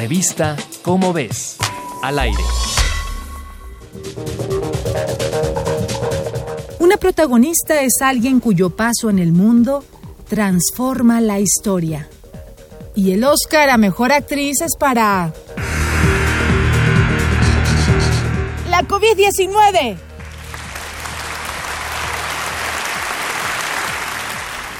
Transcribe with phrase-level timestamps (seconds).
[0.00, 1.58] Revista Cómo ves.
[2.02, 2.42] Al aire.
[6.78, 9.84] Una protagonista es alguien cuyo paso en el mundo
[10.26, 12.08] transforma la historia.
[12.94, 15.34] Y el Oscar a Mejor Actriz es para...
[18.70, 19.98] La COVID-19.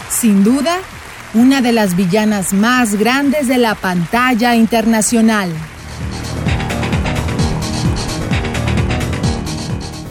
[0.09, 0.79] Sin duda,
[1.33, 5.51] una de las villanas más grandes de la pantalla internacional.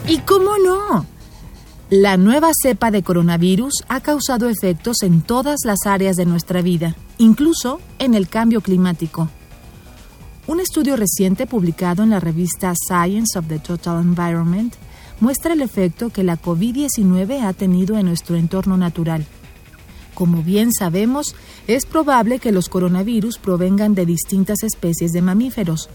[0.07, 1.05] ¿Y cómo no?
[1.89, 6.95] La nueva cepa de coronavirus ha causado efectos en todas las áreas de nuestra vida,
[7.17, 9.29] incluso en el cambio climático.
[10.47, 14.73] Un estudio reciente publicado en la revista Science of the Total Environment
[15.19, 19.25] muestra el efecto que la COVID-19 ha tenido en nuestro entorno natural
[20.19, 21.33] como bien sabemos,
[21.65, 25.87] es probable que los coronavirus provengan de distintas especies de mamíferos.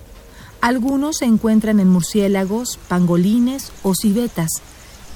[0.62, 4.48] Algunos se encuentran en murciélagos, pangolines o civetas,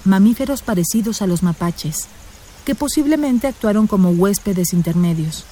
[0.05, 2.05] mamíferos parecidos a los mapaches,
[2.67, 5.47] que posiblemente actuaron como huéspedes intermedios.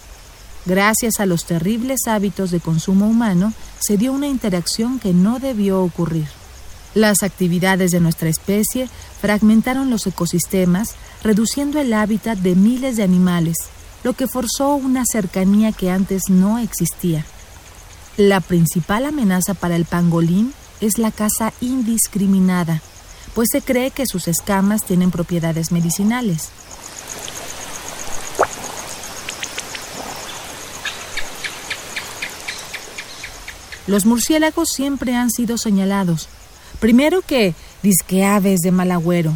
[0.67, 5.81] Gracias a los terribles hábitos de consumo humano, se dio una interacción que no debió
[5.81, 6.29] ocurrir.
[6.97, 8.89] Las actividades de nuestra especie
[9.21, 13.55] fragmentaron los ecosistemas, reduciendo el hábitat de miles de animales,
[14.03, 17.27] lo que forzó una cercanía que antes no existía.
[18.17, 22.81] La principal amenaza para el pangolín es la caza indiscriminada,
[23.35, 26.49] pues se cree que sus escamas tienen propiedades medicinales.
[33.87, 36.31] Los murciélagos siempre han sido señalados,
[36.81, 39.33] Primero que disque aves de mal agüero,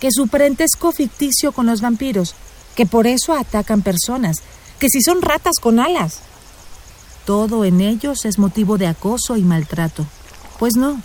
[0.00, 2.34] que su parentesco ficticio con los vampiros,
[2.74, 4.36] que por eso atacan personas,
[4.78, 6.20] que si son ratas con alas.
[7.24, 10.06] Todo en ellos es motivo de acoso y maltrato.
[10.58, 11.00] Pues no,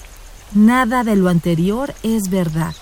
[0.54, 2.76] nada de lo anterior es verdad.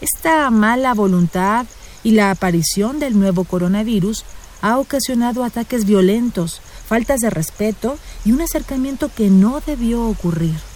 [0.00, 1.66] Esta mala voluntad
[2.02, 4.24] y la aparición del nuevo coronavirus
[4.62, 10.69] ha ocasionado ataques violentos, faltas de respeto y un acercamiento que no debió ocurrir.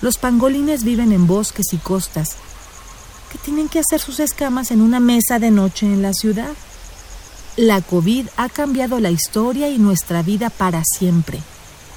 [0.00, 2.36] Los pangolines viven en bosques y costas,
[3.32, 6.52] que tienen que hacer sus escamas en una mesa de noche en la ciudad.
[7.56, 11.40] La COVID ha cambiado la historia y nuestra vida para siempre,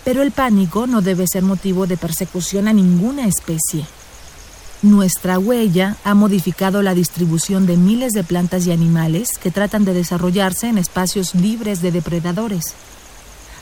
[0.04, 3.86] pero el pánico no debe ser motivo de persecución a ninguna especie.
[4.82, 9.94] Nuestra huella ha modificado la distribución de miles de plantas y animales que tratan de
[9.94, 12.74] desarrollarse en espacios libres de depredadores.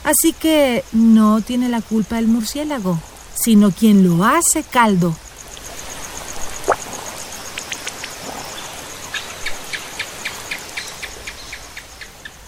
[0.02, 2.98] Así que no tiene la culpa el murciélago,
[3.42, 5.14] sino quien lo hace caldo.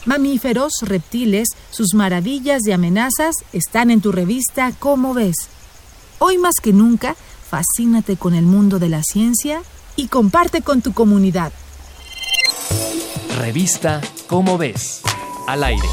[0.05, 5.37] Mamíferos, reptiles, sus maravillas y amenazas están en tu revista Cómo ves.
[6.19, 7.15] Hoy más que nunca,
[7.49, 9.63] fascínate con el mundo de la ciencia
[9.95, 11.53] y comparte con tu comunidad.
[13.39, 15.03] Revista Cómo ves.
[15.47, 15.89] Al aire.